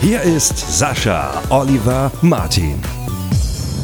[0.00, 2.74] Hier ist Sascha Oliver Martin.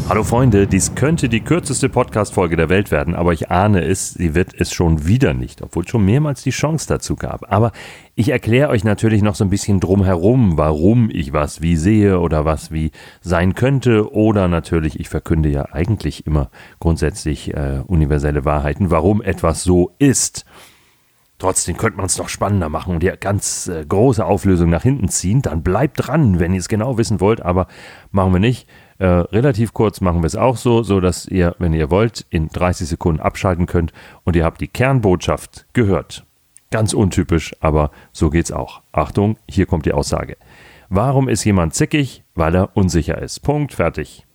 [0.08, 4.34] Hallo Freunde, dies könnte die kürzeste Podcast-Folge der Welt werden, aber ich ahne es, sie
[4.34, 7.50] wird es schon wieder nicht, obwohl es schon mehrmals die Chance dazu gab.
[7.50, 7.72] Aber
[8.14, 12.44] ich erkläre euch natürlich noch so ein bisschen drumherum, warum ich was wie sehe oder
[12.44, 12.90] was wie
[13.22, 14.12] sein könnte.
[14.12, 20.44] Oder natürlich, ich verkünde ja eigentlich immer grundsätzlich äh, universelle Wahrheiten, warum etwas so ist.
[21.42, 25.08] Trotzdem könnte man es noch spannender machen und die ganz äh, große Auflösung nach hinten
[25.08, 25.42] ziehen.
[25.42, 27.66] Dann bleibt dran, wenn ihr es genau wissen wollt, aber
[28.12, 28.68] machen wir nicht.
[28.98, 32.46] Äh, relativ kurz machen wir es auch so, so dass ihr, wenn ihr wollt, in
[32.46, 36.24] 30 Sekunden abschalten könnt und ihr habt die Kernbotschaft gehört.
[36.70, 38.82] Ganz untypisch, aber so geht's auch.
[38.92, 40.36] Achtung, hier kommt die Aussage.
[40.90, 42.22] Warum ist jemand zickig?
[42.36, 43.40] Weil er unsicher ist.
[43.40, 44.28] Punkt, fertig.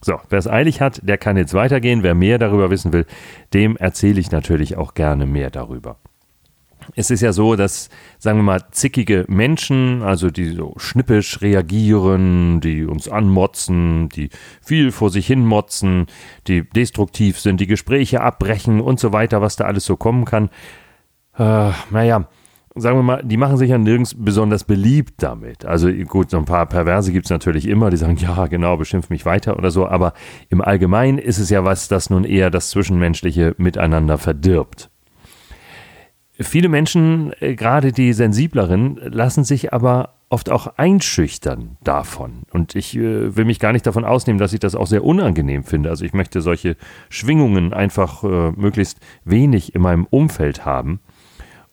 [0.00, 2.02] So, wer es eilig hat, der kann jetzt weitergehen.
[2.02, 3.06] Wer mehr darüber wissen will,
[3.54, 5.98] dem erzähle ich natürlich auch gerne mehr darüber
[6.94, 12.60] es ist ja so, dass, sagen wir mal, zickige Menschen, also die so schnippisch reagieren,
[12.60, 14.30] die uns anmotzen, die
[14.62, 16.06] viel vor sich hin motzen,
[16.46, 20.50] die destruktiv sind, die Gespräche abbrechen und so weiter, was da alles so kommen kann.
[21.38, 22.28] Äh, naja,
[22.80, 25.64] sagen wir mal, die machen sich ja nirgends besonders beliebt damit.
[25.64, 29.10] Also gut, so ein paar Perverse gibt es natürlich immer, die sagen, ja, genau, beschimpf
[29.10, 30.12] mich weiter oder so, aber
[30.48, 34.90] im Allgemeinen ist es ja was, das nun eher das Zwischenmenschliche miteinander verdirbt.
[36.40, 42.42] Viele Menschen, äh, gerade die sensibleren, lassen sich aber oft auch einschüchtern davon.
[42.52, 45.64] Und ich äh, will mich gar nicht davon ausnehmen, dass ich das auch sehr unangenehm
[45.64, 45.90] finde.
[45.90, 46.76] Also ich möchte solche
[47.08, 51.00] Schwingungen einfach äh, möglichst wenig in meinem Umfeld haben.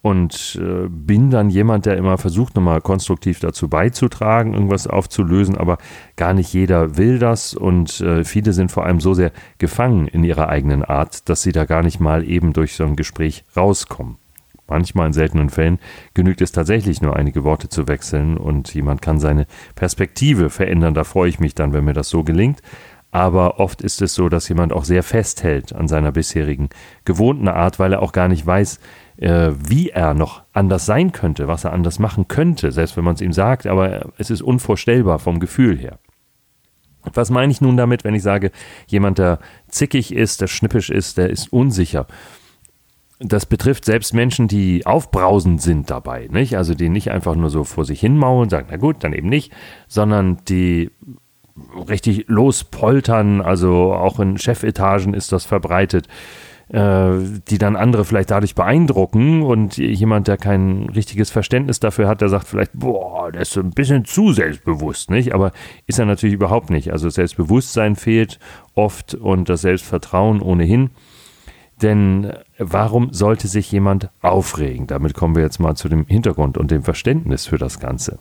[0.02, 5.80] Und äh, bin dann jemand, der immer versucht, nochmal konstruktiv dazu beizutragen, irgendwas aufzulösen, aber
[6.16, 10.24] gar nicht jeder will das und äh, viele sind vor allem so sehr gefangen in
[10.24, 14.18] ihrer eigenen Art, dass sie da gar nicht mal eben durch so ein Gespräch rauskommen.
[14.68, 15.80] Manchmal in seltenen Fällen
[16.14, 19.46] genügt es tatsächlich nur einige Worte zu wechseln und jemand kann seine
[19.76, 20.94] Perspektive verändern.
[20.94, 22.62] Da freue ich mich dann, wenn mir das so gelingt.
[23.12, 26.68] Aber oft ist es so, dass jemand auch sehr festhält an seiner bisherigen
[27.06, 28.80] gewohnten Art, weil er auch gar nicht weiß,
[29.18, 33.16] äh, wie er noch anders sein könnte, was er anders machen könnte, selbst wenn man
[33.16, 36.00] es ihm sagt, aber es ist unvorstellbar vom Gefühl her.
[37.14, 38.52] Was meine ich nun damit, wenn ich sage,
[38.88, 39.40] jemand, der
[39.70, 42.08] zickig ist, der schnippisch ist, der ist unsicher?
[43.20, 46.58] Das betrifft selbst Menschen, die aufbrausend sind dabei, nicht?
[46.58, 49.14] Also die nicht einfach nur so vor sich hin maulen und sagen, na gut, dann
[49.14, 49.54] eben nicht,
[49.88, 50.92] sondern die
[51.90, 56.08] richtig lospoltern, also auch in Chefetagen ist das verbreitet,
[56.68, 57.12] äh,
[57.48, 62.30] die dann andere vielleicht dadurch beeindrucken und jemand, der kein richtiges Verständnis dafür hat, der
[62.30, 65.34] sagt vielleicht, boah, der ist so ein bisschen zu selbstbewusst, nicht?
[65.34, 65.54] Aber
[65.88, 66.92] ist er natürlich überhaupt nicht.
[66.92, 68.40] Also Selbstbewusstsein fehlt
[68.74, 70.90] oft und das Selbstvertrauen ohnehin.
[71.82, 74.88] Denn warum sollte sich jemand aufregen?
[74.88, 78.20] Damit kommen wir jetzt mal zu dem Hintergrund und dem Verständnis für das Ganze.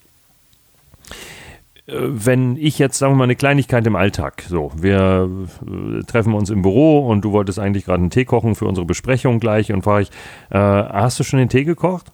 [1.87, 5.28] Äh, wenn ich jetzt, sagen wir mal, eine Kleinigkeit im Alltag, so, wir
[5.66, 8.87] äh, treffen uns im Büro und du wolltest eigentlich gerade einen Tee kochen für unsere
[8.87, 10.10] Besprechung gleich und frage ich,
[10.50, 12.12] äh, hast du schon den Tee gekocht?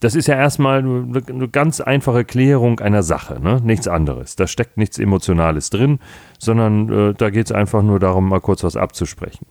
[0.00, 3.60] Das ist ja erstmal eine ganz einfache Klärung einer Sache, ne?
[3.64, 4.36] nichts anderes.
[4.36, 5.98] Da steckt nichts Emotionales drin,
[6.38, 9.46] sondern äh, da geht es einfach nur darum, mal kurz was abzusprechen.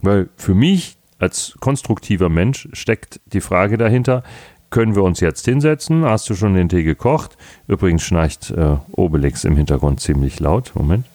[0.00, 4.22] Weil für mich als konstruktiver Mensch steckt die Frage dahinter,
[4.70, 6.04] können wir uns jetzt hinsetzen?
[6.04, 7.36] Hast du schon den Tee gekocht?
[7.68, 10.72] Übrigens schnarcht äh, Obelix im Hintergrund ziemlich laut.
[10.74, 11.06] Moment.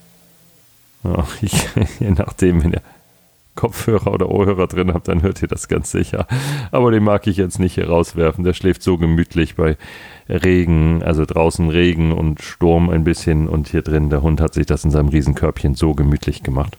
[1.04, 1.52] Ja, ich,
[2.00, 2.82] je nachdem, wenn ihr
[3.54, 6.26] Kopfhörer oder Ohrhörer drin habt, dann hört ihr das ganz sicher.
[6.70, 8.44] Aber den mag ich jetzt nicht hier rauswerfen.
[8.44, 9.76] Der schläft so gemütlich bei
[10.28, 14.64] Regen, also draußen Regen und Sturm ein bisschen und hier drin, der Hund hat sich
[14.64, 16.78] das in seinem Riesenkörbchen so gemütlich gemacht.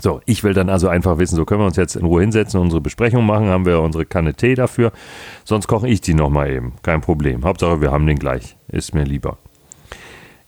[0.00, 2.60] So, ich will dann also einfach wissen, so können wir uns jetzt in Ruhe hinsetzen,
[2.60, 4.90] unsere Besprechung machen, haben wir unsere Kanne Tee dafür.
[5.44, 6.74] Sonst koche ich die nochmal eben.
[6.82, 7.44] Kein Problem.
[7.44, 8.56] Hauptsache, wir haben den gleich.
[8.68, 9.36] Ist mir lieber.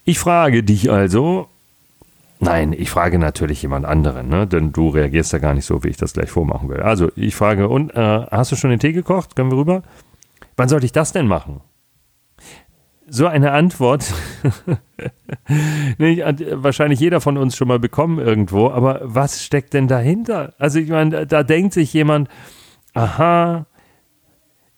[0.04, 1.48] Ich frage dich also,
[2.40, 4.46] nein, ich frage natürlich jemand anderen, ne?
[4.46, 6.80] denn du reagierst ja gar nicht so, wie ich das gleich vormachen will.
[6.80, 9.36] Also, ich frage, und äh, hast du schon den Tee gekocht?
[9.36, 9.82] Können wir rüber?
[10.56, 11.60] Wann sollte ich das denn machen?
[13.06, 14.12] So eine Antwort
[15.98, 20.54] nee, hat wahrscheinlich jeder von uns schon mal bekommen irgendwo, aber was steckt denn dahinter?
[20.58, 22.28] Also ich meine, da, denkt sich jemand,
[22.94, 23.66] aha,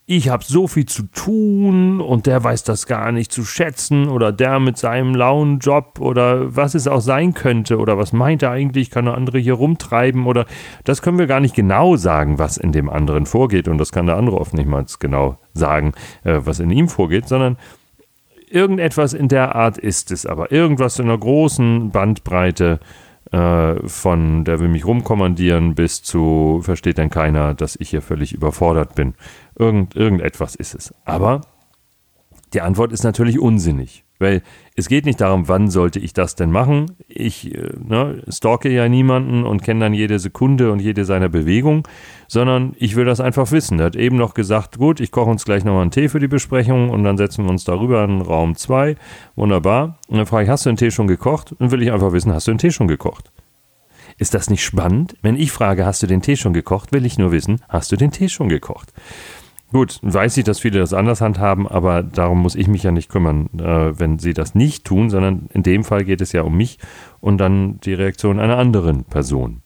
[0.09, 4.31] ich habe so viel zu tun und der weiß das gar nicht zu schätzen oder
[4.31, 8.51] der mit seinem lauen Job oder was es auch sein könnte oder was meint er
[8.51, 10.45] eigentlich, kann der andere hier rumtreiben oder
[10.85, 14.05] das können wir gar nicht genau sagen, was in dem anderen vorgeht und das kann
[14.05, 15.91] der andere oft nicht mal genau sagen,
[16.23, 17.57] äh, was in ihm vorgeht, sondern
[18.49, 22.79] irgendetwas in der Art ist es aber, irgendwas in einer großen Bandbreite
[23.31, 28.33] äh, von der will mich rumkommandieren bis zu versteht denn keiner, dass ich hier völlig
[28.33, 29.15] überfordert bin.
[29.57, 30.93] Irgend, irgendetwas ist es.
[31.03, 31.41] Aber
[32.53, 34.05] die Antwort ist natürlich unsinnig.
[34.19, 34.41] Weil
[34.75, 36.97] es geht nicht darum, wann sollte ich das denn machen.
[37.07, 41.87] Ich äh, ne, stalke ja niemanden und kenne dann jede Sekunde und jede seiner Bewegung,
[42.27, 43.79] sondern ich will das einfach wissen.
[43.79, 46.27] Er hat eben noch gesagt, gut, ich koche uns gleich nochmal einen Tee für die
[46.27, 48.95] Besprechung und dann setzen wir uns darüber in Raum 2.
[49.35, 49.97] Wunderbar.
[50.07, 51.55] Und dann frage ich, hast du den Tee schon gekocht?
[51.59, 53.31] Dann will ich einfach wissen, hast du den Tee schon gekocht?
[54.17, 55.15] Ist das nicht spannend?
[55.21, 57.97] Wenn ich frage, hast du den Tee schon gekocht, will ich nur wissen, hast du
[57.97, 58.91] den Tee schon gekocht?
[59.73, 63.09] Gut, weiß ich, dass viele das anders handhaben, aber darum muss ich mich ja nicht
[63.09, 66.55] kümmern, äh, wenn sie das nicht tun, sondern in dem Fall geht es ja um
[66.55, 66.79] mich
[67.19, 69.61] und dann die Reaktion einer anderen Person.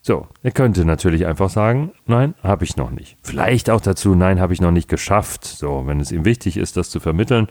[0.00, 3.18] So, er könnte natürlich einfach sagen, nein, habe ich noch nicht.
[3.22, 5.44] Vielleicht auch dazu, nein, habe ich noch nicht geschafft.
[5.44, 7.48] So, wenn es ihm wichtig ist, das zu vermitteln,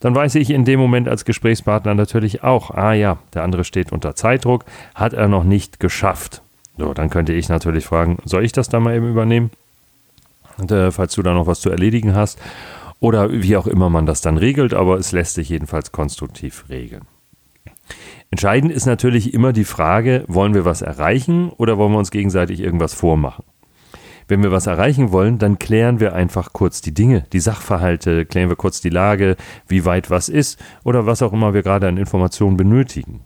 [0.00, 3.92] dann weiß ich in dem Moment als Gesprächspartner natürlich auch, ah ja, der andere steht
[3.92, 4.64] unter Zeitdruck,
[4.96, 6.42] hat er noch nicht geschafft.
[6.76, 9.52] So, dann könnte ich natürlich fragen, soll ich das dann mal eben übernehmen?
[10.70, 12.40] Äh, falls du da noch was zu erledigen hast.
[13.00, 17.02] Oder wie auch immer man das dann regelt, aber es lässt sich jedenfalls konstruktiv regeln.
[18.30, 22.60] Entscheidend ist natürlich immer die Frage, wollen wir was erreichen oder wollen wir uns gegenseitig
[22.60, 23.44] irgendwas vormachen?
[24.28, 28.48] Wenn wir was erreichen wollen, dann klären wir einfach kurz die Dinge, die Sachverhalte, klären
[28.48, 31.98] wir kurz die Lage, wie weit was ist oder was auch immer wir gerade an
[31.98, 33.24] Informationen benötigen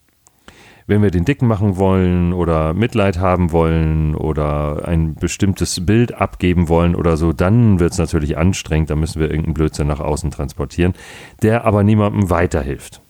[0.86, 6.68] wenn wir den Dicken machen wollen oder Mitleid haben wollen oder ein bestimmtes Bild abgeben
[6.68, 10.30] wollen oder so, dann wird es natürlich anstrengend, da müssen wir irgendeinen Blödsinn nach außen
[10.30, 10.94] transportieren,
[11.42, 13.00] der aber niemandem weiterhilft.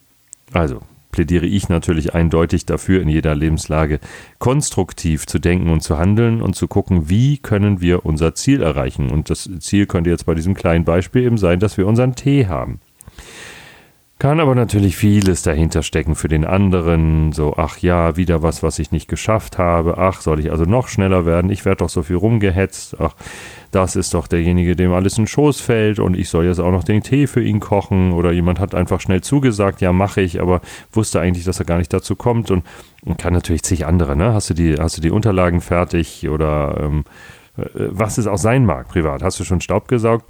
[0.53, 0.81] Also
[1.17, 4.01] plädiere ich natürlich eindeutig dafür, in jeder Lebenslage
[4.39, 9.11] konstruktiv zu denken und zu handeln und zu gucken, wie können wir unser Ziel erreichen.
[9.11, 12.49] Und das Ziel könnte jetzt bei diesem kleinen Beispiel eben sein, dass wir unseren Tee
[12.49, 12.81] haben.
[14.19, 17.33] Kann aber natürlich vieles dahinter stecken für den anderen.
[17.33, 19.99] So, ach ja, wieder was, was ich nicht geschafft habe.
[19.99, 21.51] Ach, soll ich also noch schneller werden?
[21.51, 22.97] Ich werde doch so viel rumgehetzt.
[22.99, 23.15] Ach,
[23.73, 26.85] das ist doch derjenige, dem alles in Schoß fällt und ich soll jetzt auch noch
[26.85, 28.13] den Tee für ihn kochen.
[28.13, 31.77] Oder jemand hat einfach schnell zugesagt, ja, mache ich, aber wusste eigentlich, dass er gar
[31.77, 32.51] nicht dazu kommt.
[32.51, 32.65] Und,
[33.05, 34.33] und kann natürlich zig andere, ne?
[34.33, 37.05] Hast du die, hast du die Unterlagen fertig oder ähm,
[37.59, 39.23] äh, was es auch sein mag, privat?
[39.23, 40.25] Hast du schon Staub gesaugt?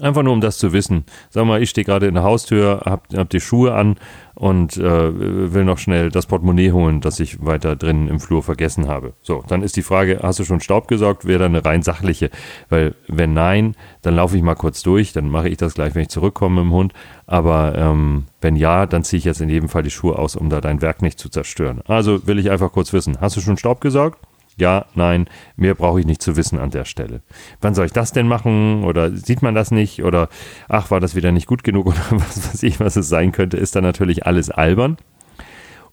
[0.00, 1.04] Einfach nur, um das zu wissen.
[1.30, 3.96] Sag mal, ich stehe gerade in der Haustür, hab, hab die Schuhe an
[4.34, 8.88] und äh, will noch schnell das Portemonnaie holen, das ich weiter drin im Flur vergessen
[8.88, 9.12] habe.
[9.22, 11.26] So, dann ist die Frage, hast du schon Staub gesaugt?
[11.26, 12.30] Wäre dann eine rein sachliche.
[12.68, 16.02] Weil wenn nein, dann laufe ich mal kurz durch, dann mache ich das gleich, wenn
[16.02, 16.94] ich zurückkomme im Hund.
[17.26, 20.48] Aber ähm, wenn ja, dann ziehe ich jetzt in jedem Fall die Schuhe aus, um
[20.48, 21.82] da dein Werk nicht zu zerstören.
[21.86, 24.18] Also will ich einfach kurz wissen, hast du schon Staub gesaugt?
[24.60, 25.26] Ja, nein,
[25.56, 27.22] mehr brauche ich nicht zu wissen an der Stelle.
[27.60, 28.84] Wann soll ich das denn machen?
[28.84, 30.04] Oder sieht man das nicht?
[30.04, 30.28] Oder
[30.68, 31.86] ach, war das wieder nicht gut genug?
[31.88, 34.98] Oder was weiß ich, was es sein könnte, ist dann natürlich alles albern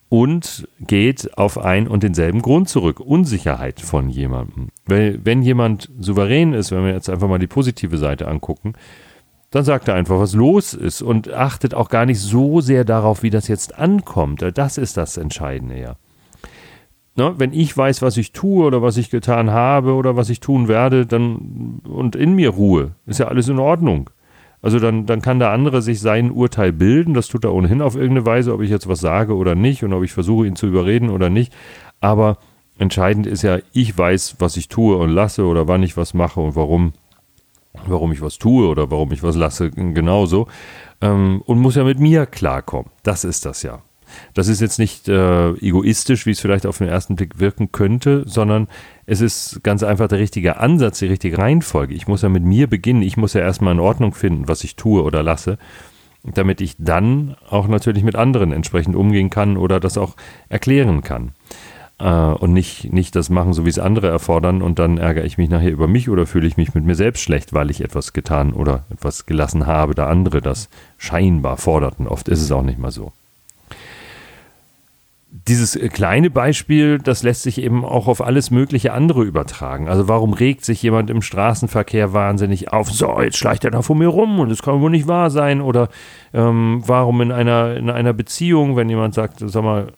[0.09, 2.99] und geht auf ein und denselben Grund zurück.
[2.99, 4.69] Unsicherheit von jemandem.
[4.85, 8.73] Weil wenn jemand souverän ist, wenn wir jetzt einfach mal die positive Seite angucken,
[9.51, 13.23] dann sagt er einfach, was los ist und achtet auch gar nicht so sehr darauf,
[13.23, 14.43] wie das jetzt ankommt.
[14.55, 15.95] Das ist das Entscheidende ja.
[17.17, 20.39] Ne, wenn ich weiß, was ich tue oder was ich getan habe oder was ich
[20.39, 24.11] tun werde, dann und in mir Ruhe, ist ja alles in Ordnung.
[24.61, 27.95] Also dann, dann kann der andere sich sein Urteil bilden, das tut er ohnehin auf
[27.95, 30.67] irgendeine Weise, ob ich jetzt was sage oder nicht und ob ich versuche, ihn zu
[30.67, 31.51] überreden oder nicht.
[32.01, 32.37] Aber
[32.77, 36.39] entscheidend ist ja, ich weiß, was ich tue und lasse oder wann ich was mache
[36.39, 36.93] und warum,
[37.87, 40.47] warum ich was tue oder warum ich was lasse, genauso.
[41.01, 42.91] Ähm, und muss ja mit mir klarkommen.
[43.01, 43.81] Das ist das ja.
[44.33, 48.23] Das ist jetzt nicht äh, egoistisch, wie es vielleicht auf den ersten Blick wirken könnte,
[48.25, 48.67] sondern
[49.05, 51.93] es ist ganz einfach der richtige Ansatz, die richtige Reihenfolge.
[51.93, 53.01] Ich muss ja mit mir beginnen.
[53.01, 55.57] Ich muss ja erstmal in Ordnung finden, was ich tue oder lasse,
[56.23, 60.15] damit ich dann auch natürlich mit anderen entsprechend umgehen kann oder das auch
[60.49, 61.31] erklären kann.
[61.99, 65.37] Äh, und nicht, nicht das machen, so wie es andere erfordern und dann ärgere ich
[65.37, 68.13] mich nachher über mich oder fühle ich mich mit mir selbst schlecht, weil ich etwas
[68.13, 72.07] getan oder etwas gelassen habe, da andere das scheinbar forderten.
[72.07, 73.13] Oft ist es auch nicht mal so
[75.45, 79.87] dieses äh, kleine Beispiel, das lässt sich eben auch auf alles mögliche andere übertragen.
[79.87, 82.89] Also warum regt sich jemand im Straßenverkehr wahnsinnig auf?
[82.89, 85.61] So, jetzt schleicht er da vor mir rum und das kann wohl nicht wahr sein.
[85.61, 85.89] Oder
[86.33, 89.93] ähm, warum in einer, in einer Beziehung, wenn jemand sagt, sag mal,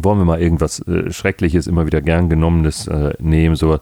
[0.00, 3.78] wollen wir mal irgendwas äh, Schreckliches, immer wieder gern genommenes äh, nehmen, so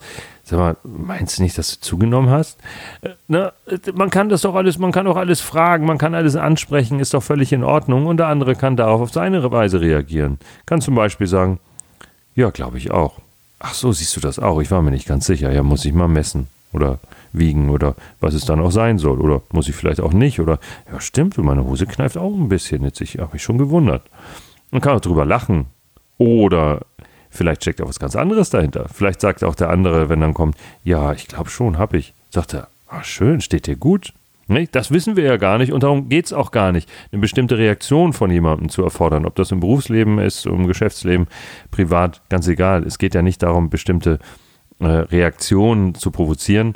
[0.51, 2.59] Sag mal, meinst du nicht, dass du zugenommen hast?
[3.03, 3.53] Äh, na,
[3.95, 7.15] man kann das doch alles, man kann auch alles fragen, man kann alles ansprechen, ist
[7.15, 10.39] doch völlig in Ordnung und der andere kann darauf auf seine Weise reagieren.
[10.67, 11.61] Kann zum Beispiel sagen,
[12.35, 13.21] ja, glaube ich auch.
[13.61, 14.61] Ach so, siehst du das auch?
[14.61, 15.53] Ich war mir nicht ganz sicher.
[15.53, 16.99] Ja, muss ich mal messen oder
[17.33, 19.21] wiegen oder was es dann auch sein soll.
[19.21, 20.41] Oder muss ich vielleicht auch nicht.
[20.41, 20.59] Oder
[20.91, 22.83] ja, stimmt, meine Hose kneift auch ein bisschen.
[22.83, 24.03] Jetzt ich habe mich schon gewundert.
[24.73, 25.67] Man kann auch drüber lachen.
[26.21, 26.83] Oder
[27.31, 28.89] vielleicht steckt auch was ganz anderes dahinter.
[28.93, 32.13] Vielleicht sagt auch der andere, wenn dann kommt, ja, ich glaube schon, habe ich.
[32.29, 34.13] Sagt er, ah, schön, steht dir gut.
[34.73, 37.57] Das wissen wir ja gar nicht und darum geht es auch gar nicht, eine bestimmte
[37.57, 39.25] Reaktion von jemandem zu erfordern.
[39.25, 41.27] Ob das im Berufsleben ist, im Geschäftsleben,
[41.71, 42.83] privat, ganz egal.
[42.83, 44.19] Es geht ja nicht darum, bestimmte
[44.81, 46.75] äh, Reaktionen zu provozieren.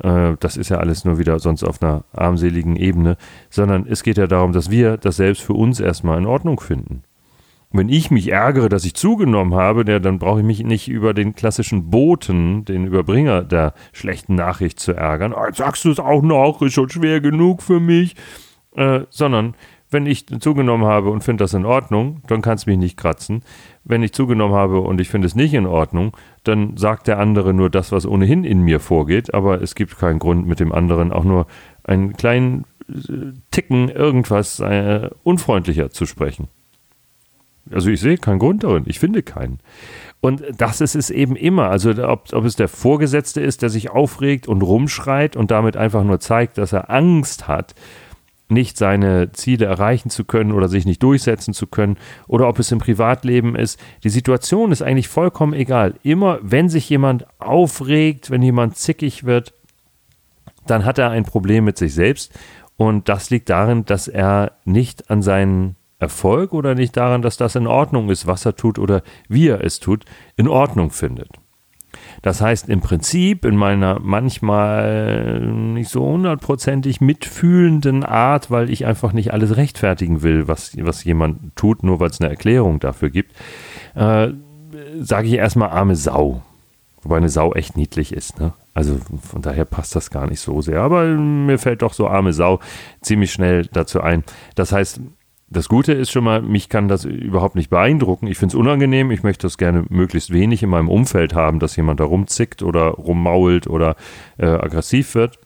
[0.00, 3.16] Äh, das ist ja alles nur wieder sonst auf einer armseligen Ebene,
[3.50, 7.02] sondern es geht ja darum, dass wir das selbst für uns erstmal in Ordnung finden
[7.76, 11.12] wenn ich mich ärgere, dass ich zugenommen habe, ja, dann brauche ich mich nicht über
[11.12, 15.34] den klassischen Boten, den Überbringer der schlechten Nachricht zu ärgern.
[15.34, 18.14] Oh, jetzt sagst du es auch noch, ist schon schwer genug für mich.
[18.76, 19.54] Äh, sondern
[19.90, 23.42] wenn ich zugenommen habe und finde das in Ordnung, dann kann es mich nicht kratzen.
[23.82, 27.54] Wenn ich zugenommen habe und ich finde es nicht in Ordnung, dann sagt der andere
[27.54, 31.12] nur das, was ohnehin in mir vorgeht, aber es gibt keinen Grund, mit dem anderen
[31.12, 31.46] auch nur
[31.82, 36.48] einen kleinen äh, Ticken irgendwas äh, unfreundlicher zu sprechen.
[37.70, 38.84] Also ich sehe keinen Grund darin.
[38.86, 39.60] Ich finde keinen.
[40.20, 41.68] Und das ist es eben immer.
[41.70, 46.04] Also ob, ob es der Vorgesetzte ist, der sich aufregt und rumschreit und damit einfach
[46.04, 47.74] nur zeigt, dass er Angst hat,
[48.48, 52.72] nicht seine Ziele erreichen zu können oder sich nicht durchsetzen zu können, oder ob es
[52.72, 53.80] im Privatleben ist.
[54.02, 55.94] Die Situation ist eigentlich vollkommen egal.
[56.02, 59.54] Immer wenn sich jemand aufregt, wenn jemand zickig wird,
[60.66, 62.32] dann hat er ein Problem mit sich selbst.
[62.76, 67.54] Und das liegt darin, dass er nicht an seinen Erfolg oder nicht daran, dass das
[67.54, 70.04] in Ordnung ist, was er tut oder wie er es tut,
[70.36, 71.30] in Ordnung findet.
[72.22, 79.12] Das heißt, im Prinzip in meiner manchmal nicht so hundertprozentig mitfühlenden Art, weil ich einfach
[79.12, 83.32] nicht alles rechtfertigen will, was, was jemand tut, nur weil es eine Erklärung dafür gibt,
[83.94, 84.28] äh,
[85.00, 86.42] sage ich erstmal arme Sau.
[87.02, 88.40] Wobei eine Sau echt niedlich ist.
[88.40, 88.54] Ne?
[88.72, 90.80] Also von daher passt das gar nicht so sehr.
[90.80, 92.60] Aber mir fällt doch so arme Sau
[93.02, 94.24] ziemlich schnell dazu ein.
[94.54, 95.00] Das heißt,
[95.54, 98.26] das Gute ist schon mal, mich kann das überhaupt nicht beeindrucken.
[98.26, 99.10] Ich finde es unangenehm.
[99.10, 102.88] Ich möchte das gerne möglichst wenig in meinem Umfeld haben, dass jemand da rumzickt oder
[102.88, 103.96] rummault oder
[104.36, 105.38] äh, aggressiv wird.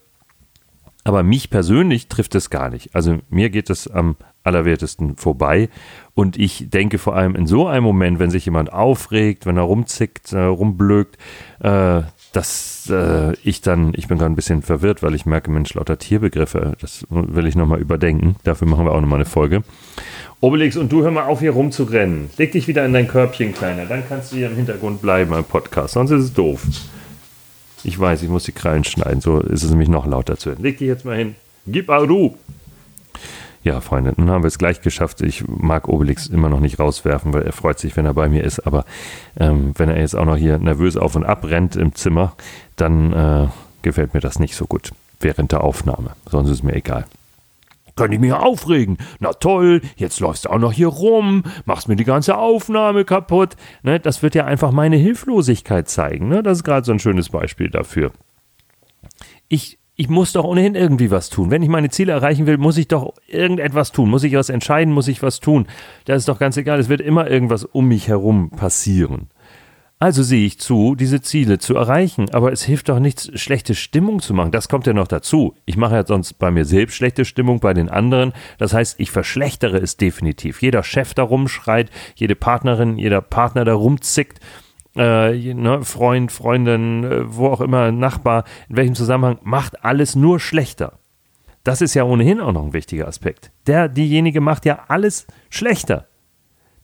[1.05, 2.95] Aber mich persönlich trifft es gar nicht.
[2.95, 5.69] Also mir geht es am allerwertesten vorbei.
[6.15, 9.63] Und ich denke vor allem in so einem Moment, wenn sich jemand aufregt, wenn er
[9.63, 11.17] rumzickt, äh, rumblökt,
[11.61, 12.03] äh,
[12.39, 15.99] dass äh, ich dann, ich bin gerade ein bisschen verwirrt, weil ich merke, Mensch, lauter
[15.99, 18.37] Tierbegriffe, das will ich nochmal überdenken.
[18.45, 19.65] Dafür machen wir auch nochmal eine Folge.
[20.41, 22.31] Obelix, und du hör mal auf, hier rumzurennen.
[22.37, 23.87] Leg dich wieder in dein Körbchen, Kleiner.
[23.87, 25.95] Dann kannst du hier im Hintergrund bleiben beim Podcast.
[25.95, 26.65] Sonst ist es doof.
[27.83, 29.21] Ich weiß, ich muss die Krallen schneiden.
[29.21, 30.63] So ist es nämlich noch lauter zu hören.
[30.63, 31.35] Leg dich jetzt mal hin.
[31.67, 32.37] Gib du.
[33.63, 35.21] Ja, Freunde, nun haben wir es gleich geschafft.
[35.21, 38.45] Ich mag Obelix immer noch nicht rauswerfen, weil er freut sich, wenn er bei mir
[38.45, 38.61] ist.
[38.61, 38.85] Aber
[39.39, 42.35] ähm, wenn er jetzt auch noch hier nervös auf und ab rennt im Zimmer,
[42.77, 43.49] dann äh,
[43.83, 46.13] gefällt mir das nicht so gut während der Aufnahme.
[46.31, 47.05] Sonst ist mir egal.
[47.97, 48.97] Kann ich mich aufregen?
[49.19, 53.57] Na toll, jetzt läufst du auch noch hier rum, machst mir die ganze Aufnahme kaputt.
[53.83, 56.29] Ne, das wird ja einfach meine Hilflosigkeit zeigen.
[56.29, 56.45] Ne?
[56.45, 58.13] Das ist gerade so ein schönes Beispiel dafür.
[59.49, 61.51] Ich ich muss doch ohnehin irgendwie was tun.
[61.51, 64.09] Wenn ich meine Ziele erreichen will, muss ich doch irgendetwas tun.
[64.09, 65.67] Muss ich was entscheiden, muss ich was tun.
[66.05, 66.79] Das ist doch ganz egal.
[66.79, 69.27] Es wird immer irgendwas um mich herum passieren.
[69.99, 72.31] Also sehe ich zu, diese Ziele zu erreichen.
[72.31, 74.53] Aber es hilft doch nichts, schlechte Stimmung zu machen.
[74.53, 75.57] Das kommt ja noch dazu.
[75.67, 78.33] Ich mache ja sonst bei mir selbst schlechte Stimmung, bei den anderen.
[78.57, 80.63] Das heißt, ich verschlechtere es definitiv.
[80.63, 84.39] Jeder Chef da rumschreit, jede Partnerin, jeder Partner da rumzickt
[84.99, 90.41] äh, ne, Freund, Freundin, äh, wo auch immer, Nachbar, in welchem Zusammenhang, macht alles nur
[90.41, 90.99] schlechter.
[91.65, 93.51] Das ist ja ohnehin auch noch ein wichtiger Aspekt.
[93.67, 96.07] Der, diejenige macht ja alles schlechter.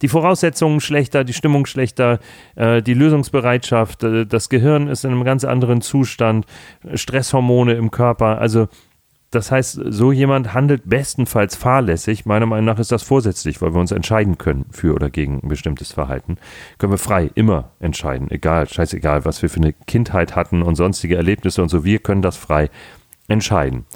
[0.02, 2.18] Die Voraussetzungen schlechter, die Stimmung schlechter,
[2.56, 6.46] äh, die Lösungsbereitschaft, äh, das Gehirn ist in einem ganz anderen Zustand,
[6.94, 8.38] Stresshormone im Körper.
[8.38, 8.68] Also
[9.34, 12.26] das heißt, so jemand handelt bestenfalls fahrlässig.
[12.26, 15.48] Meiner Meinung nach ist das vorsätzlich, weil wir uns entscheiden können für oder gegen ein
[15.48, 16.36] bestimmtes Verhalten.
[16.78, 18.30] Können wir frei immer entscheiden.
[18.30, 21.84] Egal, scheißegal, was wir für eine Kindheit hatten und sonstige Erlebnisse und so.
[21.84, 22.70] Wir können das frei
[23.28, 23.86] entscheiden.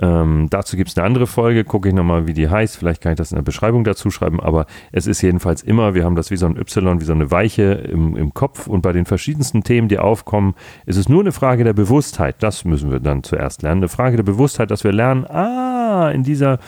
[0.00, 2.76] Ähm, dazu gibt es eine andere Folge, gucke ich nochmal, wie die heißt.
[2.76, 6.04] Vielleicht kann ich das in der Beschreibung dazu schreiben, aber es ist jedenfalls immer, wir
[6.04, 8.92] haben das wie so ein Y, wie so eine Weiche im, im Kopf und bei
[8.92, 10.54] den verschiedensten Themen, die aufkommen,
[10.86, 12.36] ist es nur eine Frage der Bewusstheit.
[12.40, 13.82] Das müssen wir dann zuerst lernen.
[13.82, 16.58] Eine Frage der Bewusstheit, dass wir lernen, ah, in dieser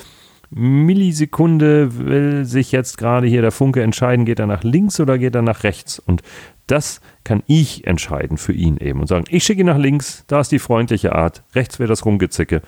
[0.50, 5.34] Millisekunde will sich jetzt gerade hier der Funke entscheiden, geht er nach links oder geht
[5.34, 5.98] er nach rechts.
[5.98, 6.22] Und
[6.66, 10.40] das kann ich entscheiden für ihn eben und sagen, ich schicke ihn nach links, da
[10.40, 12.62] ist die freundliche Art, rechts wäre das Rumgezicke.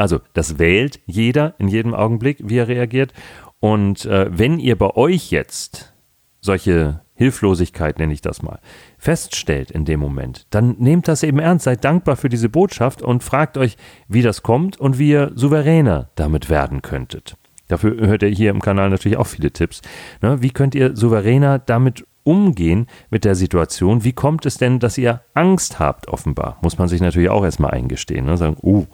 [0.00, 3.12] Also das wählt jeder in jedem Augenblick, wie er reagiert.
[3.60, 5.92] Und äh, wenn ihr bei euch jetzt
[6.40, 8.60] solche Hilflosigkeit, nenne ich das mal,
[8.96, 13.22] feststellt in dem Moment, dann nehmt das eben ernst, seid dankbar für diese Botschaft und
[13.22, 13.76] fragt euch,
[14.08, 17.36] wie das kommt und wie ihr souveräner damit werden könntet.
[17.68, 19.82] Dafür hört ihr hier im Kanal natürlich auch viele Tipps.
[20.22, 20.40] Ne?
[20.40, 24.02] Wie könnt ihr souveräner damit umgehen mit der Situation?
[24.02, 26.56] Wie kommt es denn, dass ihr Angst habt, offenbar?
[26.62, 28.24] Muss man sich natürlich auch erstmal eingestehen.
[28.24, 28.38] Ne?
[28.38, 28.86] Sagen, uh,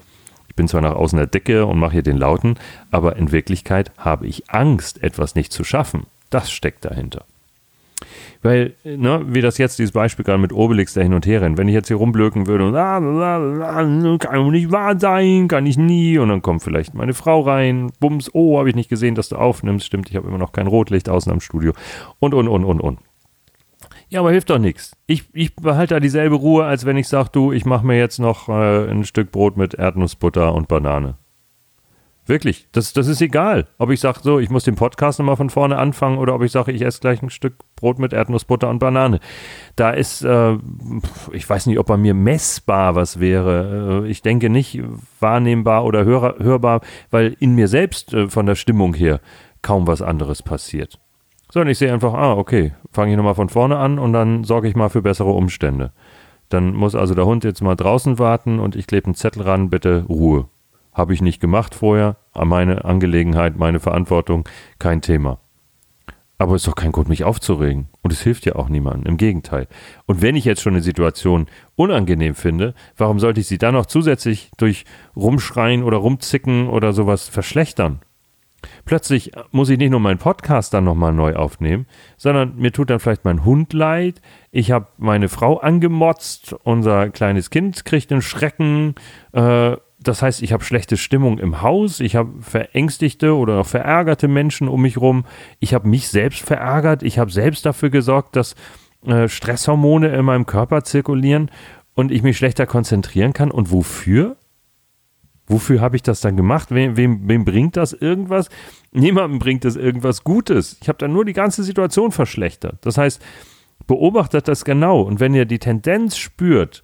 [0.56, 2.56] bin zwar nach außen der Dicke und mache hier den Lauten,
[2.90, 6.06] aber in Wirklichkeit habe ich Angst, etwas nicht zu schaffen.
[6.30, 7.25] Das steckt dahinter.
[8.42, 11.58] Weil, ne, wie das jetzt, dieses Beispiel gerade mit Obelix, der hin und her rennt,
[11.58, 13.00] wenn ich jetzt hier rumblöken würde und ah,
[14.18, 18.30] kann nicht wahr sein, kann ich nie, und dann kommt vielleicht meine Frau rein, bums,
[18.34, 21.08] oh, habe ich nicht gesehen, dass du aufnimmst, stimmt, ich habe immer noch kein Rotlicht
[21.08, 21.72] außen am Studio
[22.20, 22.98] und, und, und, und, und.
[24.08, 24.96] Ja, aber hilft doch nichts.
[25.06, 28.18] Ich, ich behalte da dieselbe Ruhe, als wenn ich sage, du, ich mache mir jetzt
[28.18, 31.16] noch äh, ein Stück Brot mit Erdnussbutter und Banane.
[32.28, 33.68] Wirklich, das, das ist egal.
[33.78, 36.50] Ob ich sage, so, ich muss den Podcast nochmal von vorne anfangen oder ob ich
[36.50, 39.20] sage, ich esse gleich ein Stück Brot mit Erdnussbutter und Banane.
[39.76, 40.56] Da ist, äh,
[41.32, 44.04] ich weiß nicht, ob bei mir messbar was wäre.
[44.04, 44.82] Äh, ich denke nicht
[45.20, 49.20] wahrnehmbar oder hör, hörbar, weil in mir selbst äh, von der Stimmung her
[49.62, 50.98] kaum was anderes passiert.
[51.56, 54.68] Sondern ich sehe einfach, ah, okay, fange ich nochmal von vorne an und dann sorge
[54.68, 55.90] ich mal für bessere Umstände.
[56.50, 59.70] Dann muss also der Hund jetzt mal draußen warten und ich klebe einen Zettel ran,
[59.70, 60.50] bitte Ruhe.
[60.92, 64.46] Habe ich nicht gemacht vorher, meine Angelegenheit, meine Verantwortung,
[64.78, 65.38] kein Thema.
[66.36, 67.88] Aber es ist doch kein Grund, mich aufzuregen.
[68.02, 69.12] Und es hilft ja auch niemandem.
[69.12, 69.66] Im Gegenteil.
[70.04, 73.86] Und wenn ich jetzt schon eine Situation unangenehm finde, warum sollte ich sie dann noch
[73.86, 74.84] zusätzlich durch
[75.16, 78.00] Rumschreien oder Rumzicken oder sowas verschlechtern?
[78.85, 83.00] Plötzlich muss ich nicht nur meinen Podcast dann nochmal neu aufnehmen, sondern mir tut dann
[83.00, 84.20] vielleicht mein Hund leid.
[84.50, 88.94] Ich habe meine Frau angemotzt, unser kleines Kind kriegt einen Schrecken
[89.32, 94.28] äh, das heißt, ich habe schlechte Stimmung im Haus, ich habe verängstigte oder auch verärgerte
[94.28, 95.25] Menschen um mich rum,
[95.58, 98.54] ich habe mich selbst verärgert, ich habe selbst dafür gesorgt, dass
[99.06, 101.50] äh, Stresshormone in meinem Körper zirkulieren
[101.95, 103.50] und ich mich schlechter konzentrieren kann.
[103.50, 104.36] Und wofür?
[105.49, 106.71] Wofür habe ich das dann gemacht?
[106.71, 108.49] Wem, wem, wem bringt das irgendwas?
[108.93, 110.76] Niemandem bringt es irgendwas Gutes.
[110.80, 112.78] Ich habe dann nur die ganze Situation verschlechtert.
[112.80, 113.23] Das heißt,
[113.87, 115.02] beobachtet das genau.
[115.02, 116.82] Und wenn ihr die Tendenz spürt,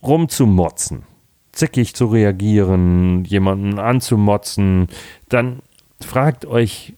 [0.00, 1.02] rumzumotzen,
[1.52, 4.86] zickig zu reagieren, jemanden anzumotzen,
[5.28, 5.60] dann
[6.00, 6.94] fragt euch,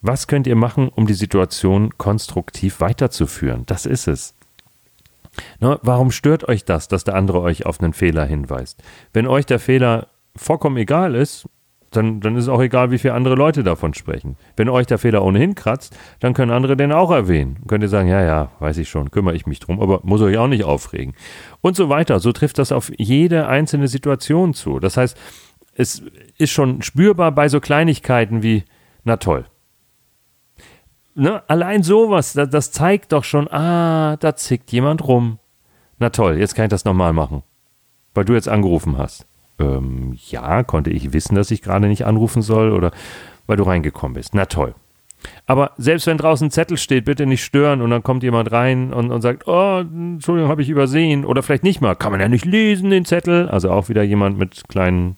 [0.00, 3.64] was könnt ihr machen, um die Situation konstruktiv weiterzuführen?
[3.66, 4.34] Das ist es.
[5.60, 8.82] Ne, warum stört euch das, dass der andere euch auf einen Fehler hinweist?
[9.12, 11.46] Wenn euch der Fehler vollkommen egal ist,
[11.96, 14.36] dann, dann ist es auch egal, wie viele andere Leute davon sprechen.
[14.56, 17.58] Wenn euch der Fehler ohnehin kratzt, dann können andere den auch erwähnen.
[17.66, 20.36] Könnt ihr sagen, ja, ja, weiß ich schon, kümmere ich mich drum, aber muss euch
[20.38, 21.14] auch nicht aufregen.
[21.60, 22.20] Und so weiter.
[22.20, 24.80] So trifft das auf jede einzelne Situation zu.
[24.80, 25.16] Das heißt,
[25.76, 26.02] es
[26.38, 28.64] ist schon spürbar bei so Kleinigkeiten wie,
[29.04, 29.46] na toll.
[31.14, 31.42] Ne?
[31.48, 35.38] Allein sowas, das, das zeigt doch schon, ah, da zickt jemand rum.
[35.98, 37.42] Na toll, jetzt kann ich das nochmal machen.
[38.14, 39.26] Weil du jetzt angerufen hast.
[39.58, 42.90] Ähm, ja, konnte ich wissen, dass ich gerade nicht anrufen soll oder
[43.46, 44.34] weil du reingekommen bist.
[44.34, 44.74] Na toll.
[45.46, 48.92] Aber selbst wenn draußen ein Zettel steht, bitte nicht stören und dann kommt jemand rein
[48.92, 51.24] und, und sagt, oh, Entschuldigung, habe ich übersehen.
[51.24, 53.48] Oder vielleicht nicht mal, kann man ja nicht lesen, den Zettel.
[53.48, 55.16] Also auch wieder jemand mit kleinen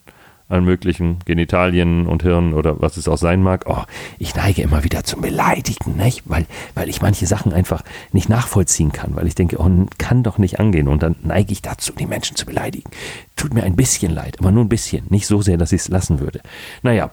[0.48, 3.64] allen möglichen Genitalien und Hirn oder was es auch sein mag.
[3.66, 3.82] Oh,
[4.18, 6.22] ich neige immer wieder zum Beleidigen, nicht?
[6.24, 7.82] Weil, weil ich manche Sachen einfach
[8.12, 11.62] nicht nachvollziehen kann, weil ich denke, oh, kann doch nicht angehen und dann neige ich
[11.62, 12.90] dazu, die Menschen zu beleidigen.
[13.34, 15.88] Tut mir ein bisschen leid, aber nur ein bisschen, nicht so sehr, dass ich es
[15.88, 16.40] lassen würde.
[16.82, 17.10] Naja,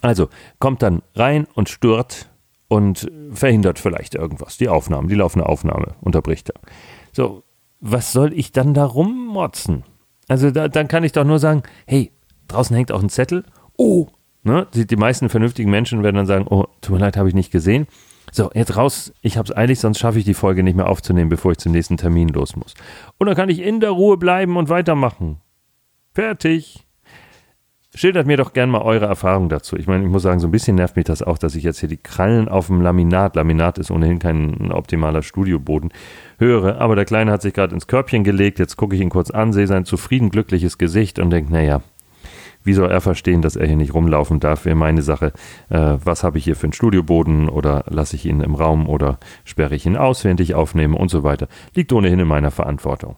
[0.00, 0.28] also
[0.58, 2.28] kommt dann rein und stört
[2.68, 4.56] und verhindert vielleicht irgendwas.
[4.56, 6.60] Die Aufnahme, die laufende Aufnahme unterbricht er.
[7.12, 7.42] So,
[7.80, 9.84] was soll ich dann da rummotzen?
[10.28, 12.10] Also da, dann kann ich doch nur sagen, hey,
[12.48, 13.44] draußen hängt auch ein Zettel.
[13.76, 14.08] Oh,
[14.42, 14.66] ne?
[14.74, 17.50] Die, die meisten vernünftigen Menschen werden dann sagen, oh, tut mir leid, habe ich nicht
[17.50, 17.86] gesehen.
[18.32, 21.30] So, jetzt raus, ich habe es eilig, sonst schaffe ich die Folge nicht mehr aufzunehmen,
[21.30, 22.74] bevor ich zum nächsten Termin los muss.
[23.18, 25.38] Und dann kann ich in der Ruhe bleiben und weitermachen.
[26.12, 26.86] Fertig.
[27.94, 29.76] Schildert mir doch gerne mal eure Erfahrung dazu.
[29.76, 31.80] Ich meine, ich muss sagen, so ein bisschen nervt mich das auch, dass ich jetzt
[31.80, 35.92] hier die Krallen auf dem Laminat, Laminat ist ohnehin kein optimaler Studioboden,
[36.38, 36.78] höre.
[36.78, 38.58] Aber der Kleine hat sich gerade ins Körbchen gelegt.
[38.58, 41.80] Jetzt gucke ich ihn kurz an, sehe sein zufrieden, glückliches Gesicht und denke, naja,
[42.66, 44.64] wie soll er verstehen, dass er hier nicht rumlaufen darf?
[44.64, 45.32] Wäre meine Sache.
[45.68, 49.18] Äh, was habe ich hier für einen Studioboden oder lasse ich ihn im Raum oder
[49.44, 51.48] sperre ich ihn aus, während ich aufnehme und so weiter.
[51.74, 53.16] Liegt ohnehin in meiner Verantwortung.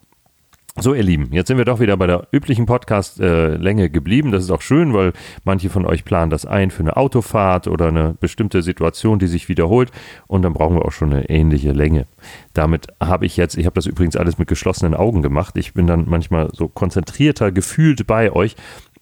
[0.80, 4.30] So, ihr Lieben, jetzt sind wir doch wieder bei der üblichen Podcast-Länge äh, geblieben.
[4.30, 7.88] Das ist auch schön, weil manche von euch planen das ein für eine Autofahrt oder
[7.88, 9.90] eine bestimmte Situation, die sich wiederholt.
[10.28, 12.06] Und dann brauchen wir auch schon eine ähnliche Länge.
[12.52, 15.56] Damit habe ich jetzt, ich habe das übrigens alles mit geschlossenen Augen gemacht.
[15.56, 18.54] Ich bin dann manchmal so konzentrierter gefühlt bei euch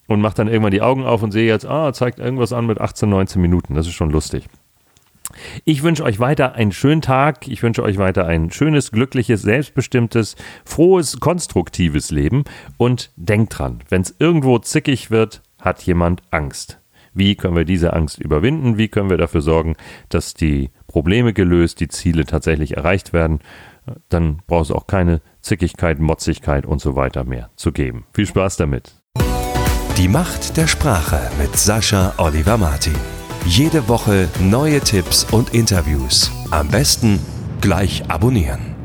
[0.07, 2.81] und mache dann irgendwann die Augen auf und sehe jetzt, ah, zeigt irgendwas an mit
[2.81, 3.75] 18, 19 Minuten.
[3.75, 4.49] Das ist schon lustig.
[5.64, 7.49] Ich wünsche euch weiter einen schönen Tag.
[7.49, 12.45] Ich wünsche euch weiter ein schönes, glückliches, selbstbestimmtes, frohes, konstruktives Leben.
[12.77, 16.81] Und denkt dran, wenn es irgendwo zickig wird, hat jemand Angst.
[17.12, 18.77] Wie können wir diese Angst überwinden?
[18.77, 19.77] Wie können wir dafür sorgen,
[20.11, 23.40] dass die Probleme gelöst, die Ziele tatsächlich erreicht werden?
[24.09, 28.05] Dann braucht es auch keine Zickigkeit, Motzigkeit und so weiter mehr zu geben.
[28.12, 28.95] Viel Spaß damit.
[29.98, 32.94] Die Macht der Sprache mit Sascha Oliver Martin.
[33.46, 36.30] Jede Woche neue Tipps und Interviews.
[36.50, 37.18] Am besten
[37.62, 38.76] gleich abonnieren.